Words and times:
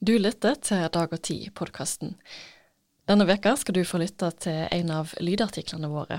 Du 0.00 0.18
lytter 0.18 0.58
til 0.60 0.82
Dag 0.92 1.08
og 1.08 1.22
Tid-podkasten. 1.24 2.18
Denne 3.08 3.24
veka 3.24 3.54
skal 3.56 3.78
du 3.78 3.80
få 3.88 3.96
lytte 4.02 4.28
til 4.44 4.66
en 4.68 4.90
av 4.92 5.14
lydartiklene 5.24 5.88
våre. 5.88 6.18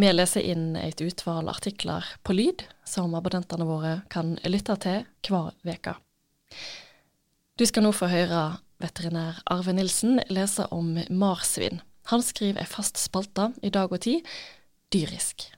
Vi 0.00 0.08
leser 0.08 0.46
inn 0.48 0.72
et 0.80 1.02
utvalg 1.04 1.52
artikler 1.52 2.08
på 2.24 2.32
lyd 2.32 2.64
som 2.88 3.12
abonnentene 3.14 3.66
våre 3.68 3.92
kan 4.08 4.38
lytte 4.48 4.78
til 4.80 5.04
hver 5.28 5.52
veke. 5.60 5.92
Du 7.60 7.66
skal 7.68 7.84
nå 7.84 7.92
få 7.92 8.08
høre 8.08 8.56
veterinær 8.80 9.44
Arve 9.44 9.76
Nilsen 9.76 10.22
lese 10.32 10.64
om 10.72 10.96
marsvin. 11.12 11.82
Han 12.08 12.24
skriver 12.24 12.64
ei 12.64 12.70
fast 12.70 12.96
spalte 12.96 13.52
i 13.60 13.68
Dag 13.76 13.92
og 13.92 14.00
Tid, 14.08 14.24
dyrisk. 14.88 15.50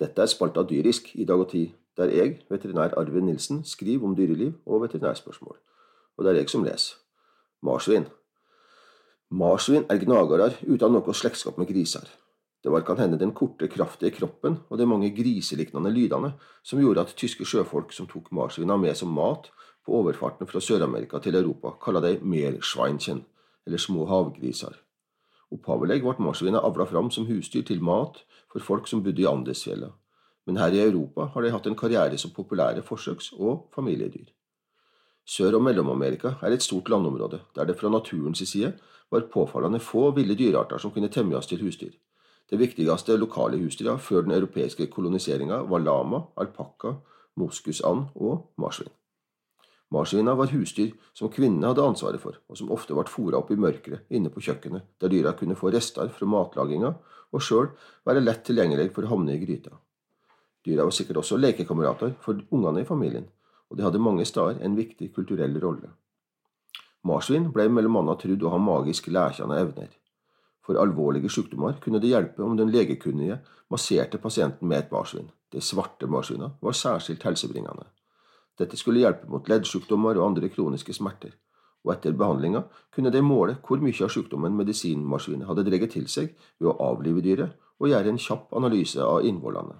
Dette 0.00 0.22
er 0.24 0.30
spalta 0.32 0.62
Dyrisk 0.64 1.10
i 1.20 1.26
Dag 1.28 1.42
og 1.42 1.50
Tid, 1.50 1.74
der 1.96 2.08
jeg, 2.14 2.38
veterinær 2.48 2.94
Arve 2.96 3.20
Nilsen, 3.20 3.64
skriver 3.64 4.06
om 4.08 4.14
dyreliv 4.16 4.54
og 4.66 4.82
veterinærspørsmål. 4.86 5.58
Og 6.16 6.24
det 6.24 6.32
er 6.32 6.38
jeg 6.40 6.48
som 6.48 6.64
leser. 6.64 6.96
Marsvin. 7.62 8.06
Marsvin 9.30 9.84
er 9.92 10.00
gnagere 10.00 10.54
uten 10.64 10.96
noe 10.96 11.14
slektskap 11.14 11.60
med 11.60 11.68
griser. 11.68 12.08
Det 12.64 12.72
var 12.72 12.84
kan 12.84 12.96
hende 12.96 13.18
den 13.20 13.32
korte, 13.36 13.68
kraftige 13.68 14.16
kroppen 14.16 14.58
og 14.68 14.78
de 14.78 14.86
mange 14.88 15.12
griseliknende 15.16 15.92
lydene 15.92 16.32
som 16.64 16.80
gjorde 16.80 17.04
at 17.04 17.14
tyske 17.16 17.44
sjøfolk 17.44 17.92
som 17.92 18.08
tok 18.08 18.32
marsvina 18.32 18.76
med 18.80 18.96
som 18.96 19.12
mat 19.12 19.48
på 19.84 19.96
overfarten 20.00 20.48
fra 20.48 20.60
Sør-Amerika 20.60 21.20
til 21.20 21.36
Europa, 21.36 21.76
kalte 21.80 22.06
de 22.06 22.18
Meerschweinchen, 22.24 23.24
eller 23.66 23.78
små 23.78 24.04
havgriser. 24.08 24.76
Opphavlig 25.50 26.02
ble 26.02 26.14
marsvina 26.22 26.60
avla 26.62 26.86
fram 26.86 27.10
som 27.10 27.26
husdyr 27.26 27.64
til 27.66 27.82
mat 27.82 28.22
for 28.52 28.62
folk 28.62 28.86
som 28.88 29.02
bodde 29.02 29.22
i 29.22 29.26
Andesfjella, 29.26 29.90
men 30.46 30.60
her 30.62 30.74
i 30.74 30.82
Europa 30.82 31.26
har 31.34 31.42
de 31.42 31.50
hatt 31.50 31.66
en 31.66 31.78
karriere 31.78 32.18
som 32.18 32.30
populære 32.30 32.82
forsøks- 32.86 33.32
og 33.38 33.66
familiedyr. 33.74 34.30
Sør- 35.26 35.56
og 35.58 35.62
Mellom-Amerika 35.62 36.36
er 36.42 36.52
et 36.52 36.62
stort 36.62 36.88
landområde 36.88 37.40
der 37.54 37.64
det 37.64 37.78
fra 37.78 37.88
naturens 37.88 38.42
side 38.48 38.72
var 39.10 39.26
påfallende 39.32 39.80
få 39.80 40.10
ville 40.14 40.34
dyrearter 40.34 40.78
som 40.78 40.90
kunne 40.90 41.08
temmes 41.08 41.46
til 41.46 41.62
husdyr. 41.62 41.92
Det 42.50 42.58
viktigste 42.58 43.16
lokale 43.16 43.58
husdyra 43.58 43.96
før 43.98 44.22
den 44.22 44.32
europeiske 44.32 44.86
koloniseringa 44.86 45.62
var 45.70 45.78
lama, 45.78 46.24
alpakka, 46.36 46.94
moskusand 47.36 48.06
og 48.14 48.50
marsvin. 48.58 48.90
Marsvina 49.90 50.36
var 50.38 50.52
husdyr 50.54 50.92
som 51.16 51.30
kvinnene 51.34 51.66
hadde 51.72 51.82
ansvaret 51.82 52.22
for, 52.22 52.36
og 52.46 52.58
som 52.58 52.70
ofte 52.70 52.94
ble 52.94 53.10
fôra 53.10 53.40
opp 53.40 53.50
i 53.50 53.58
mørket 53.58 54.06
inne 54.14 54.30
på 54.30 54.42
kjøkkenet, 54.46 54.86
der 55.02 55.10
dyra 55.10 55.32
kunne 55.38 55.58
få 55.58 55.72
rester 55.74 56.12
fra 56.14 56.28
matlaginga 56.30 56.92
og 57.34 57.42
sjøl 57.42 57.72
være 58.06 58.22
lett 58.22 58.44
tilgjengelig 58.46 58.92
for 58.94 59.06
å 59.06 59.16
havne 59.16 59.34
i 59.34 59.42
gryta. 59.42 59.74
Dyra 60.66 60.86
var 60.86 60.94
sikkert 60.94 61.22
også 61.22 61.40
lekekamerater 61.40 62.14
for 62.22 62.38
ungene 62.54 62.84
i 62.84 62.88
familien, 62.88 63.26
og 63.70 63.78
de 63.78 63.86
hadde 63.86 64.02
mange 64.02 64.26
steder 64.28 64.62
en 64.62 64.78
viktig 64.78 65.10
kulturell 65.16 65.58
rolle. 65.62 65.90
Marsvin 67.02 67.48
ble 67.50 67.66
mellom 67.72 67.96
annet 68.02 68.22
trudd 68.22 68.42
å 68.44 68.52
ha 68.52 68.58
magisk 68.60 69.08
lekende 69.08 69.58
evner. 69.58 69.88
For 70.66 70.78
alvorlige 70.78 71.30
sykdommer 71.32 71.78
kunne 71.82 71.98
det 72.02 72.12
hjelpe 72.12 72.44
om 72.44 72.58
den 72.58 72.70
legekunnige 72.70 73.40
masserte 73.72 74.20
pasienten 74.22 74.68
med 74.68 74.84
et 74.84 74.92
marsvin. 74.92 75.30
De 75.50 75.62
svarte 75.64 76.06
marsvina 76.06 76.52
var 76.60 76.76
særskilt 76.76 77.24
helsebringende. 77.26 77.88
Dette 78.60 78.76
skulle 78.76 79.00
hjelpe 79.00 79.28
mot 79.32 79.46
leddsykdommer 79.48 80.18
og 80.18 80.26
andre 80.26 80.50
kroniske 80.52 80.92
smerter, 80.92 81.32
og 81.84 81.94
etter 81.94 82.16
behandlinga 82.16 82.66
kunne 82.92 83.12
de 83.14 83.22
måle 83.24 83.56
hvor 83.64 83.80
mye 83.80 84.04
av 84.04 84.12
sykdommen 84.12 84.56
medisinmarsvinet 84.58 85.48
hadde 85.48 85.64
dreget 85.68 85.94
til 85.96 86.08
seg 86.12 86.34
ved 86.60 86.68
å 86.68 86.76
avlive 86.90 87.24
dyret 87.24 87.56
og 87.80 87.88
gjøre 87.88 88.12
en 88.12 88.20
kjapp 88.20 88.52
analyse 88.60 89.00
av 89.00 89.24
innvollene. 89.24 89.78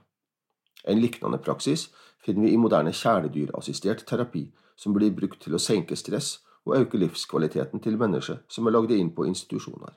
En 0.88 1.00
lignende 1.00 1.40
praksis 1.44 1.90
finner 2.24 2.46
vi 2.46 2.54
i 2.54 2.60
moderne 2.60 2.92
kjæledyrassistert 2.96 4.06
terapi, 4.08 4.46
som 4.76 4.96
blir 4.96 5.12
brukt 5.12 5.42
til 5.44 5.56
å 5.56 5.60
senke 5.60 5.96
stress 5.96 6.38
og 6.64 6.78
øke 6.78 7.00
livskvaliteten 7.00 7.84
til 7.84 8.00
mennesker 8.00 8.40
som 8.48 8.66
er 8.66 8.76
lagd 8.76 8.96
inn 8.96 9.12
på 9.12 9.26
institusjoner. 9.28 9.92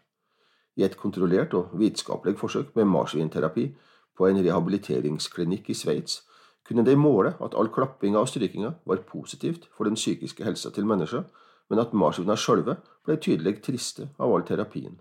I 0.76 0.84
et 0.84 0.98
kontrollert 1.00 1.54
og 1.56 1.72
vitenskapelig 1.80 2.36
forsøk 2.40 2.76
med 2.76 2.90
marsvinterapi 2.92 3.70
på 4.18 4.28
en 4.28 4.44
rehabiliteringsklinikk 4.44 5.70
i 5.72 5.78
Sveits 5.78 6.22
kunne 6.68 6.86
de 6.88 6.96
måle 6.96 7.34
at 7.44 7.56
all 7.60 7.70
klappinga 7.74 8.22
og 8.24 8.30
strykinga 8.32 8.74
var 8.90 9.04
positivt 9.08 9.68
for 9.76 9.88
den 9.90 10.00
psykiske 10.00 10.44
helsa 10.44 10.72
til 10.72 10.88
mennesker, 10.88 11.24
men 11.70 11.80
at 11.80 11.94
marsvina 11.94 12.36
sjølve 12.40 12.78
ble 13.06 13.18
tydelig 13.18 13.60
triste 13.66 14.10
av 14.20 14.32
all 14.32 14.46
terapien. 14.48 15.00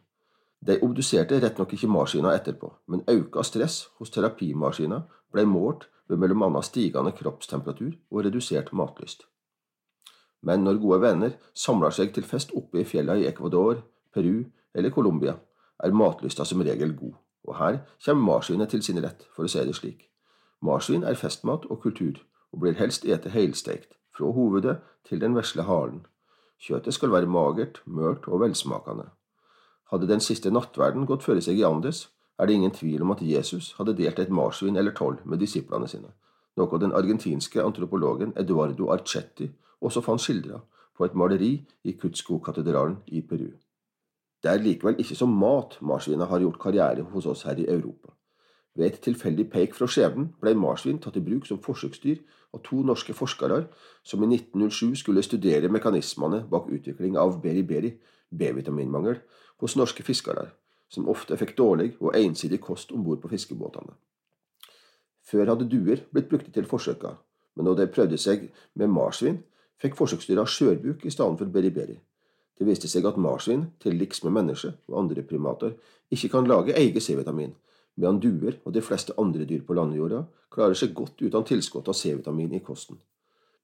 De 0.63 0.79
obduserte 0.83 1.41
rett 1.43 1.59
nok 1.59 1.75
ikke 1.75 1.91
marsvina 1.91 2.35
etterpå, 2.37 2.71
men 2.87 3.03
auka 3.11 3.43
stress 3.47 3.89
hos 3.99 4.13
terapimaskina 4.15 5.03
ble 5.35 5.47
målt 5.47 5.89
ved 6.09 6.23
annet 6.31 6.65
stigende 6.65 7.13
kroppstemperatur 7.19 7.95
og 8.11 8.25
redusert 8.25 8.73
matlyst. 8.73 9.27
Men 10.43 10.65
når 10.65 10.81
gode 10.83 11.01
venner 11.01 11.35
samler 11.55 11.91
seg 11.91 12.13
til 12.15 12.27
fest 12.27 12.53
oppe 12.59 12.83
i 12.83 12.85
fjella 12.85 13.17
i 13.17 13.27
Ecuador, 13.27 13.83
Peru 14.13 14.45
eller 14.75 14.91
Colombia, 14.91 15.37
er 15.83 15.95
matlysta 15.95 16.45
som 16.45 16.63
regel 16.63 16.95
god, 16.97 17.15
og 17.47 17.59
her 17.59 17.83
kommer 18.05 18.27
marsvinet 18.35 18.71
til 18.71 18.83
sin 18.83 19.03
rett, 19.03 19.27
for 19.35 19.47
å 19.47 19.51
si 19.51 19.63
det 19.67 19.77
slik. 19.79 20.12
Marsvin 20.63 21.03
er 21.03 21.19
festmat 21.19 21.67
og 21.67 21.81
kultur, 21.83 22.21
og 22.53 22.63
blir 22.63 22.79
helst 22.79 23.05
ete 23.05 23.33
helstekt, 23.35 23.97
fra 24.17 24.31
hovedet 24.31 24.77
til 25.09 25.21
den 25.21 25.35
vesle 25.35 25.65
halen. 25.67 26.05
Kjøttet 26.63 26.95
skal 26.95 27.11
være 27.11 27.27
magert, 27.27 27.83
mørt 27.87 28.29
og 28.29 28.41
velsmakende. 28.45 29.09
Hadde 29.91 30.09
den 30.09 30.21
siste 30.21 30.53
nattverden 30.55 31.09
gått 31.09 31.25
føre 31.27 31.43
seg 31.43 31.59
i 31.59 31.65
Andes, 31.67 32.05
er 32.39 32.47
det 32.47 32.55
ingen 32.55 32.75
tvil 32.75 33.03
om 33.03 33.11
at 33.15 33.25
Jesus 33.27 33.73
hadde 33.79 33.97
delt 33.99 34.19
et 34.23 34.31
marsvin 34.31 34.79
eller 34.79 34.95
tolv 34.95 35.27
med 35.27 35.43
disiplene 35.43 35.89
sine, 35.91 36.15
noe 36.57 36.79
den 36.81 36.95
argentinske 36.95 37.63
antropologen 37.63 38.33
Eduardo 38.37 38.93
Archetti 38.95 39.51
også 39.83 40.01
fant 40.07 40.23
skildra 40.23 40.63
på 40.97 41.05
et 41.07 41.19
maleri 41.19 41.53
i 41.85 41.97
Cuzco-katedralen 41.99 43.01
i 43.07 43.21
Peru. 43.27 43.51
Det 44.43 44.51
er 44.51 44.63
likevel 44.63 44.99
ikke 45.03 45.19
som 45.19 45.35
mat 45.39 45.79
marsvinet 45.81 46.29
har 46.29 46.43
gjort 46.43 46.61
karriere 46.63 47.05
hos 47.13 47.27
oss 47.27 47.45
her 47.47 47.59
i 47.59 47.69
Europa. 47.69 48.15
Ved 48.75 48.87
et 48.89 49.03
tilfeldig 49.05 49.51
peik 49.53 49.75
fra 49.77 49.89
skjebnen 49.91 50.31
ble 50.41 50.55
marsvin 50.57 51.01
tatt 51.03 51.19
i 51.21 51.25
bruk 51.25 51.45
som 51.49 51.61
forsøksdyr 51.61 52.23
av 52.57 52.63
to 52.65 52.81
norske 52.87 53.13
forskere 53.17 53.67
som 54.07 54.23
i 54.25 54.29
1907 54.33 54.97
skulle 55.03 55.25
studere 55.25 55.69
mekanismene 55.73 56.43
bak 56.49 56.71
utvikling 56.73 57.19
av 57.21 57.37
beriberi, 57.43 57.93
B-vitaminmangel, 58.33 59.19
hos 59.61 59.77
norske 59.77 60.05
fiskere, 60.07 60.47
som 60.89 61.09
ofte 61.09 61.37
fikk 61.37 61.53
dårlig 61.59 61.93
og 62.01 62.17
ensidig 62.17 62.61
kost 62.65 62.93
om 62.97 63.05
bord 63.05 63.21
på 63.21 63.31
fiskebåtene. 63.33 63.93
Før 65.23 65.53
hadde 65.53 65.69
duer 65.69 66.03
blitt 66.11 66.31
brukt 66.31 66.49
til 66.53 66.69
forsøka, 66.69 67.13
men 67.57 67.69
da 67.69 67.75
de 67.77 67.91
prøvde 67.93 68.19
seg 68.19 68.49
med 68.81 68.91
marsvin, 68.91 69.43
fikk 69.81 69.99
forsøksdyra 69.99 70.47
skjørbuk 70.49 71.05
i 71.05 71.13
stedet 71.13 71.39
for 71.39 71.53
beriberi. 71.53 71.99
Det 72.59 72.67
viste 72.69 72.89
seg 72.89 73.07
at 73.09 73.21
marsvin, 73.21 73.67
til 73.83 73.97
liks 73.99 74.23
med 74.25 74.35
mennesker 74.37 74.75
og 74.89 74.99
andre 75.05 75.25
primater, 75.27 75.77
ikke 76.13 76.31
kan 76.33 76.49
lage 76.49 76.77
eget 76.79 77.03
C-vitamin, 77.03 77.55
medan 77.97 78.21
duer 78.21 78.59
og 78.65 78.73
de 78.75 78.83
fleste 78.85 79.15
andre 79.21 79.47
dyr 79.49 79.65
på 79.67 79.77
landjorda 79.77 80.25
klarer 80.53 80.77
seg 80.79 80.95
godt 80.97 81.23
uten 81.23 81.47
tilskudd 81.49 81.89
av 81.89 81.97
C-vitamin 81.97 82.55
i 82.57 82.63
kosten. 82.65 82.99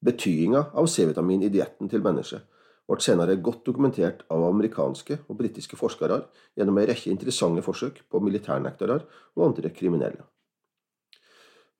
Betydninga 0.04 0.68
av 0.78 0.86
C-vitamin 0.86 1.44
i 1.46 1.52
dietten 1.52 1.90
til 1.90 2.04
mennesket 2.04 2.46
ble 2.88 3.04
senere 3.04 3.36
godt 3.44 3.66
dokumentert 3.68 4.24
av 4.32 4.46
amerikanske 4.46 5.18
og 5.26 5.36
britiske 5.40 5.76
forskere 5.76 6.22
gjennom 6.56 6.78
en 6.80 6.88
rekke 6.88 7.12
interessante 7.12 7.64
forsøk 7.64 8.00
på 8.08 8.20
militærnektere 8.24 9.00
og 9.36 9.46
andre 9.50 9.72
kriminelle. 9.76 10.24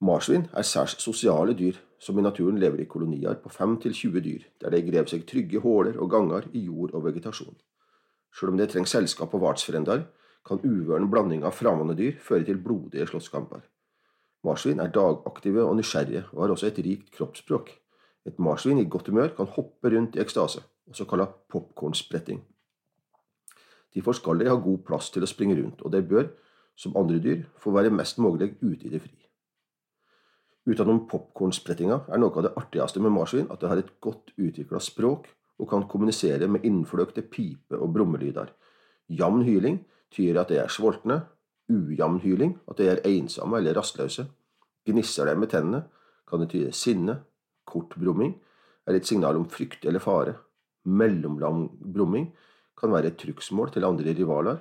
Marsvin 0.04 0.44
er 0.54 0.62
særs 0.62 0.98
sosiale 1.02 1.56
dyr 1.58 1.78
som 1.98 2.18
i 2.18 2.22
naturen 2.22 2.60
lever 2.60 2.84
i 2.84 2.90
kolonier 2.90 3.40
på 3.42 3.50
5–20 3.50 4.20
dyr, 4.22 4.44
der 4.60 4.70
de 4.70 4.84
grev 4.86 5.08
seg 5.10 5.24
trygge 5.26 5.62
huler 5.64 5.96
og 5.98 6.10
ganger 6.12 6.46
i 6.52 6.62
jord 6.68 6.92
og 6.94 7.08
vegetasjon. 7.08 7.56
Selv 8.30 8.52
om 8.52 8.60
de 8.60 8.68
trenger 8.70 8.92
selskap 8.92 9.34
og 9.34 9.48
artsfrender, 9.48 10.04
kan 10.46 10.62
uvøren 10.64 11.10
blanding 11.10 11.44
av 11.44 11.56
fremmede 11.56 11.96
dyr 11.98 12.18
føre 12.22 12.46
til 12.46 12.60
blodige 12.62 13.06
slåsskamper. 13.08 13.62
Marsvin 14.46 14.80
er 14.80 14.92
dagaktive 14.94 15.64
og 15.66 15.76
nysgjerrige, 15.78 16.24
og 16.32 16.44
har 16.44 16.54
også 16.54 16.68
et 16.70 16.78
rikt 16.86 17.10
kroppsspråk. 17.16 17.72
Et 18.26 18.38
marsvin 18.38 18.78
i 18.78 18.86
godt 18.88 19.10
humør 19.10 19.34
kan 19.36 19.50
hoppe 19.50 19.90
rundt 19.94 20.16
i 20.16 20.22
ekstase, 20.22 20.62
også 20.88 21.08
kalla 21.10 21.26
popkornspretting. 21.26 22.40
De 23.94 24.02
forskallige 24.04 24.48
har 24.48 24.60
ha 24.60 24.62
god 24.62 24.84
plass 24.86 25.10
til 25.10 25.24
å 25.24 25.30
springe 25.30 25.56
rundt, 25.58 25.82
og 25.82 25.92
de 25.92 26.02
bør, 26.04 26.28
som 26.78 26.96
andre 26.96 27.18
dyr, 27.18 27.42
få 27.58 27.72
være 27.74 27.90
mest 27.90 28.20
mulig 28.22 28.54
ute 28.62 28.86
i 28.86 28.92
det 28.92 29.02
fri. 29.02 29.16
Utenom 30.68 31.06
popkornsprettinga 31.08 32.02
er 32.12 32.20
noe 32.20 32.34
av 32.36 32.44
det 32.44 32.54
artigste 32.60 33.00
med 33.00 33.14
marsvin 33.14 33.48
at 33.50 33.62
det 33.62 33.70
har 33.70 33.80
et 33.80 33.94
godt 34.04 34.34
utvikla 34.36 34.80
språk 34.84 35.30
og 35.58 35.70
kan 35.70 35.86
kommunisere 35.88 36.46
med 36.46 36.66
innfløkte 36.68 37.24
pipe- 37.24 37.78
og 37.78 37.94
brummelyder. 37.94 38.52
Jevn 39.08 39.42
hyling 39.46 39.80
tyder 40.14 40.40
at 40.42 40.50
de 40.52 40.58
er 40.62 40.72
sultne, 40.72 41.20
ujevn 41.68 42.20
hyling, 42.22 42.56
at 42.70 42.78
de 42.78 42.88
er 42.88 43.02
ensomme 43.08 43.58
eller 43.58 43.76
rastløse. 43.76 44.26
Gnisser 44.88 45.28
de 45.28 45.36
med 45.36 45.50
tennene, 45.52 45.84
kan 46.28 46.40
det 46.40 46.50
tyde 46.52 46.72
sinne. 46.72 47.20
Kort 47.68 47.96
brumming 48.00 48.34
er 48.86 48.96
et 48.96 49.06
signal 49.06 49.36
om 49.36 49.48
frykt 49.48 49.84
eller 49.84 50.00
fare. 50.00 50.34
Mellomlang 50.88 51.68
brumming 51.94 52.30
kan 52.78 52.92
være 52.92 53.12
et 53.12 53.18
trusselmål 53.20 53.72
til 53.74 53.84
andre 53.84 54.14
rivaler, 54.16 54.60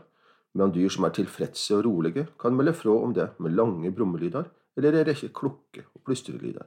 medan 0.54 0.74
dyr 0.76 0.90
som 0.92 1.06
er 1.06 1.14
tilfredse 1.16 1.78
og 1.78 1.86
rolige, 1.86 2.28
kan 2.40 2.56
melde 2.56 2.74
fra 2.74 2.96
om 2.98 3.14
det 3.14 3.30
med 3.40 3.56
lange 3.56 3.92
brummelyder 3.92 4.50
eller 4.78 5.00
en 5.00 5.08
rekke 5.08 5.30
klukke- 5.30 5.86
og 5.96 6.02
plystrelyder. 6.06 6.66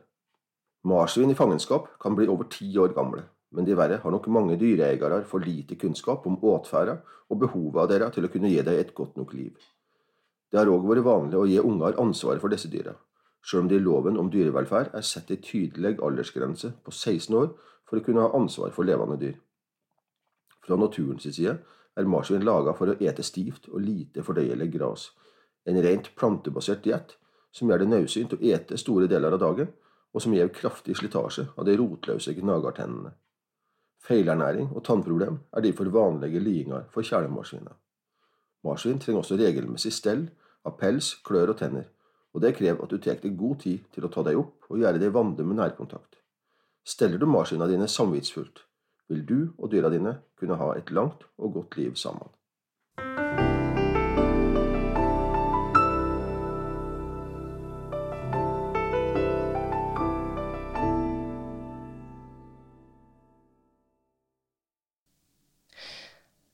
Marsvin 0.85 1.31
i 1.31 1.37
fangenskap 1.37 1.91
kan 2.01 2.17
bli 2.17 2.29
over 2.29 2.49
ti 2.51 2.71
år 2.79 2.95
gamle, 2.97 3.25
men 3.57 3.67
diverre 3.67 3.99
har 4.03 4.15
nok 4.15 4.29
mange 4.31 4.57
dyreeiere 4.61 5.25
for 5.27 5.43
lite 5.43 5.77
kunnskap 5.81 6.27
om 6.27 6.39
åtferda 6.53 7.01
og 7.31 7.41
behovet 7.43 7.83
av 7.83 7.91
dere 7.91 8.11
til 8.15 8.27
å 8.27 8.31
kunne 8.33 8.51
gi 8.51 8.63
dem 8.63 8.79
et 8.79 8.95
godt 8.95 9.17
nok 9.19 9.35
liv. 9.35 9.57
Det 10.51 10.59
har 10.59 10.71
òg 10.71 10.87
vært 10.87 11.07
vanlig 11.07 11.39
å 11.39 11.47
gi 11.47 11.59
unger 11.63 11.99
ansvaret 12.03 12.43
for 12.43 12.51
disse 12.51 12.71
dyra, 12.71 12.95
sjøl 13.43 13.65
om 13.65 13.71
det 13.71 13.79
i 13.81 13.85
loven 13.85 14.19
om 14.19 14.31
dyrevelferd 14.31 14.95
er 14.95 15.07
satt 15.07 15.31
ei 15.31 15.43
tydelig 15.43 15.99
aldersgrense 16.03 16.73
på 16.85 16.95
16 16.95 17.37
år 17.39 17.53
for 17.87 17.99
å 17.99 18.05
kunne 18.07 18.25
ha 18.27 18.35
ansvar 18.39 18.75
for 18.75 18.87
levende 18.87 19.19
dyr. 19.21 19.37
Fra 20.67 20.79
naturens 20.79 21.27
side 21.27 21.57
er 21.99 22.11
marsvin 22.11 22.45
laga 22.47 22.75
for 22.79 22.93
å 22.93 22.99
ete 23.03 23.25
stivt 23.27 23.67
og 23.71 23.83
lite 23.83 24.23
fordøyelig 24.27 24.69
gras, 24.77 25.09
en 25.67 25.81
rent 25.83 26.13
plantebasert 26.17 26.85
diett 26.85 27.17
som 27.55 27.71
gjør 27.71 27.83
det 27.83 27.91
naudsynt 27.91 28.37
å 28.37 28.43
ete 28.47 28.79
store 28.79 29.09
deler 29.11 29.35
av 29.35 29.43
dagen, 29.43 29.73
og 30.11 30.23
som 30.23 30.35
gir 30.35 30.51
kraftig 30.55 30.97
slitasje 30.99 31.49
av 31.57 31.67
de 31.67 31.77
rotløse 31.79 32.35
gnagertennene. 32.35 33.13
Feilernæring 34.01 34.71
og 34.77 34.85
tannproblem 34.85 35.39
er 35.53 35.61
derfor 35.61 35.91
vanlige 35.93 36.41
lidinger 36.41 36.83
for 36.91 37.03
kjælemarsvina. 37.03 37.75
Marsvin 38.65 38.99
trenger 38.99 39.21
også 39.21 39.37
regelmessig 39.37 39.93
stell 39.93 40.29
av 40.65 40.77
pels, 40.81 41.15
klør 41.25 41.55
og 41.55 41.59
tenner, 41.61 41.85
og 42.35 42.43
det 42.45 42.55
krever 42.57 42.83
at 42.85 42.91
du 42.91 42.99
tar 42.99 43.21
deg 43.21 43.37
god 43.39 43.61
tid 43.65 43.87
til 43.95 44.07
å 44.07 44.13
ta 44.13 44.25
deg 44.27 44.41
opp 44.41 44.71
og 44.71 44.81
gjøre 44.81 45.01
deg 45.03 45.15
vande 45.15 45.45
med 45.45 45.61
nærkontakt. 45.61 46.21
Steller 46.85 47.21
du 47.21 47.27
marsvina 47.29 47.69
dine 47.69 47.89
samvittsfullt, 47.89 48.65
vil 49.09 49.25
du 49.27 49.39
og 49.59 49.71
dyra 49.73 49.93
dine 49.93 50.17
kunne 50.39 50.61
ha 50.61 50.75
et 50.77 50.91
langt 50.91 51.27
og 51.39 51.57
godt 51.61 51.77
liv 51.81 51.97
sammen. 51.97 52.29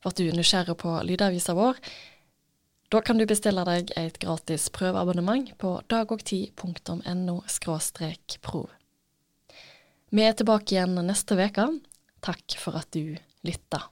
Ble 0.07 0.15
du 0.31 0.37
nysgjerrig 0.39 0.77
på 0.79 0.91
lydavisa 1.03 1.55
vår? 1.59 1.81
Da 2.95 3.01
kan 3.03 3.19
du 3.19 3.25
bestille 3.27 3.65
deg 3.67 3.91
et 3.99 4.21
gratis 4.23 4.69
prøveabonnement 4.71 5.49
på 5.59 5.73
dagogtid.no 5.91 7.41
prov. 8.47 8.69
Vi 10.15 10.23
er 10.23 10.39
tilbake 10.39 10.77
igjen 10.77 10.95
neste 11.09 11.35
uke. 11.35 11.67
Takk 12.23 12.55
for 12.63 12.79
at 12.79 12.87
du 12.95 13.17
lytta. 13.43 13.83